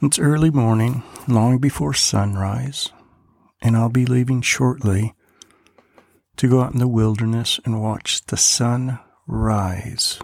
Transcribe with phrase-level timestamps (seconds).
[0.00, 2.90] It's early morning, long before sunrise,
[3.60, 5.14] and I'll be leaving shortly
[6.36, 10.20] to go out in the wilderness and watch the sun rise.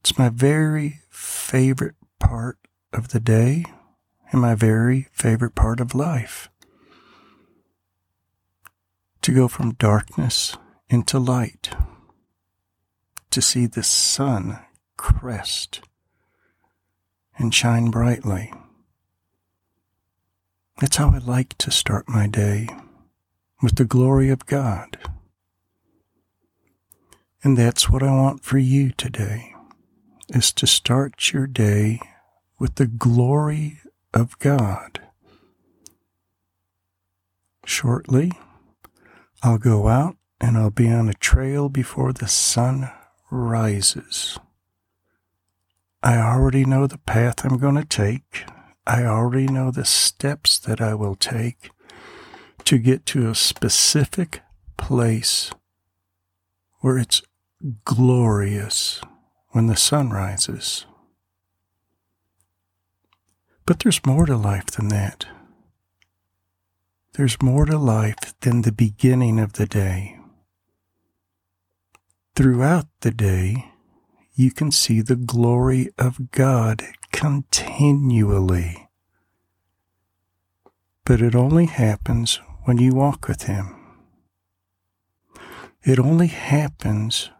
[0.00, 2.58] It's my very favorite part
[2.92, 3.64] of the day
[4.32, 6.48] and my very favorite part of life.
[9.22, 10.56] To go from darkness
[10.88, 11.70] into light,
[13.30, 14.58] to see the sun
[14.96, 15.82] crest
[17.38, 18.52] and shine brightly.
[20.80, 22.68] That's how I like to start my day,
[23.62, 24.98] with the glory of God.
[27.42, 29.54] And that's what I want for you today,
[30.30, 32.00] is to start your day
[32.58, 33.80] with the glory
[34.12, 35.00] of God.
[37.64, 38.32] Shortly,
[39.42, 42.90] I'll go out and I'll be on a trail before the sun
[43.30, 44.38] rises.
[46.02, 48.44] I already know the path I'm going to take.
[48.86, 51.70] I already know the steps that I will take
[52.64, 54.42] to get to a specific
[54.76, 55.50] place
[56.80, 57.22] where it's
[57.84, 59.00] glorious
[59.50, 60.86] when the sun rises.
[63.66, 65.26] But there's more to life than that.
[67.14, 70.16] There's more to life than the beginning of the day.
[72.36, 73.72] Throughout the day,
[74.38, 78.88] you can see the glory of God continually.
[81.04, 83.74] But it only happens when you walk with Him.
[85.82, 87.30] It only happens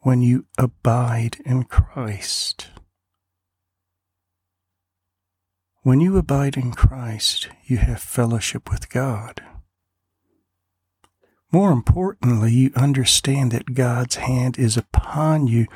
[0.00, 2.66] when you abide in Christ.
[5.82, 9.40] When you abide in Christ, you have fellowship with God.
[11.52, 15.68] More importantly, you understand that God's hand is upon you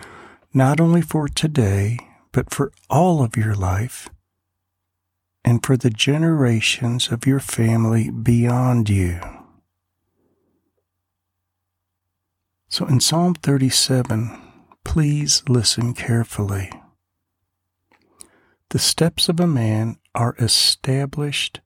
[0.53, 1.99] not only for today,
[2.33, 4.09] but for all of your life
[5.45, 9.21] and for the generations of your family beyond you.
[12.69, 14.39] So in Psalm 37,
[14.85, 16.71] please listen carefully.
[18.71, 21.61] The steps of a man are established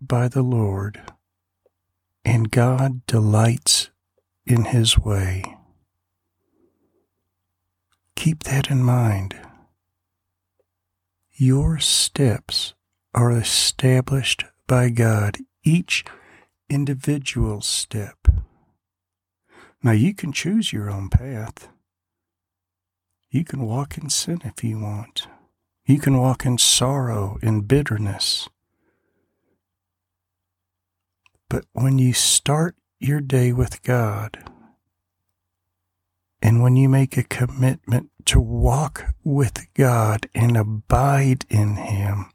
[0.00, 1.02] by the Lord,
[2.24, 3.90] and God delights
[4.44, 5.55] in his way.
[8.26, 9.36] Keep that in mind.
[11.34, 12.74] Your steps
[13.14, 16.04] are established by God, each
[16.68, 18.16] individual step.
[19.80, 21.68] Now, you can choose your own path.
[23.30, 25.28] You can walk in sin if you want.
[25.84, 28.48] You can walk in sorrow and bitterness.
[31.48, 34.50] But when you start your day with God,
[36.42, 42.30] and when you make a commitment to walk with God and abide in Him,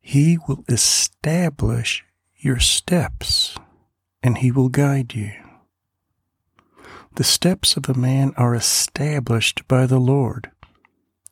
[0.00, 2.04] He will establish
[2.36, 3.56] your steps
[4.22, 5.32] and He will guide you.
[7.16, 10.50] The steps of a man are established by the Lord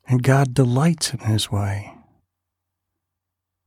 [0.06, 1.92] and God delights in his way.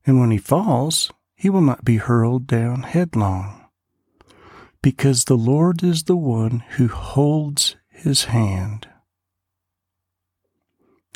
[0.05, 3.58] And when he falls, he will not be hurled down headlong,
[4.81, 8.87] because the Lord is the one who holds his hand.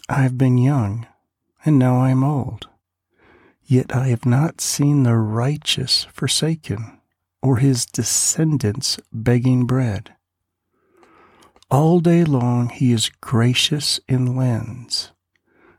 [0.09, 1.07] I have been young,
[1.65, 2.67] and now I am old,
[3.63, 6.99] yet I have not seen the righteous forsaken,
[7.41, 10.13] or his descendants begging bread.
[11.71, 15.11] All day long he is gracious in lends,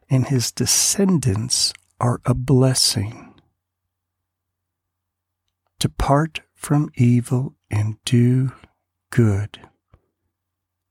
[0.09, 3.35] and his descendants are a blessing.
[5.79, 8.53] Depart from evil and do
[9.11, 9.61] good,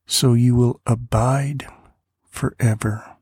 [0.06, 1.66] so you will abide
[2.28, 3.16] forever.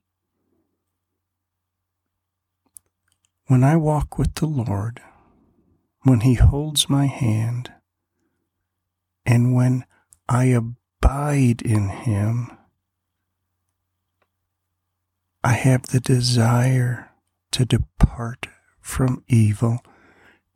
[3.46, 5.00] When I walk with the Lord,
[6.02, 7.72] when He holds my hand,
[9.26, 9.84] and when
[10.28, 12.50] I abide in Him,
[15.44, 17.10] I have the desire
[17.50, 18.46] to depart
[18.80, 19.80] from evil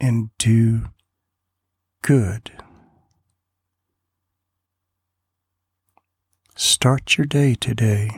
[0.00, 0.90] and do
[2.02, 2.52] good.
[6.78, 8.10] Start your day today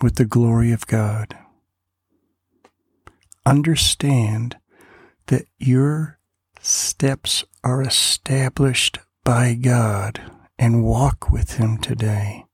[0.00, 1.36] with the glory of God.
[3.44, 4.56] Understand
[5.26, 6.20] that your
[6.60, 10.20] steps are established by God
[10.56, 12.44] and walk with Him today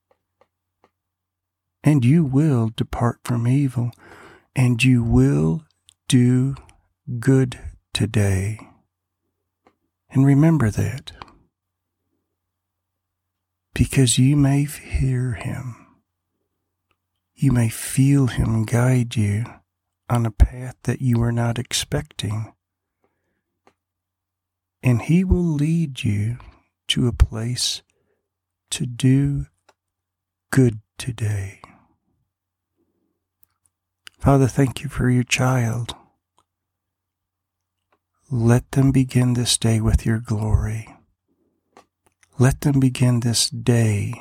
[1.85, 3.91] and you will depart from evil,
[4.57, 5.67] and you will
[6.09, 6.55] do
[7.19, 7.59] good
[7.93, 8.59] today.
[10.09, 11.13] And remember that,
[13.75, 15.87] because you may hear him,
[17.35, 19.45] you may feel him guide you.
[20.11, 22.53] on a path that you are not expecting.
[24.83, 26.39] And He will lead you
[26.89, 27.83] to a place
[28.71, 29.47] to do
[30.51, 31.61] good today.
[34.19, 35.95] Father, thank you for your child.
[38.31, 40.89] Let them begin this day with your glory.
[42.41, 44.15] Let them begin this day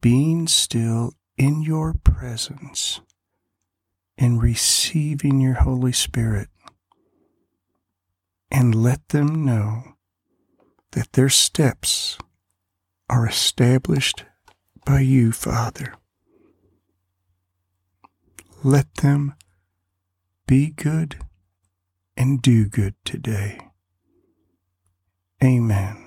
[0.00, 3.00] being still in your presence
[4.16, 6.46] and receiving your Holy Spirit.
[8.48, 9.96] And let them know
[10.92, 12.16] that their steps
[13.10, 14.24] are established
[14.84, 15.94] by you, Father.
[18.62, 19.34] Let them
[20.46, 21.16] be good
[22.16, 23.58] and do good today.
[25.42, 26.05] Amen.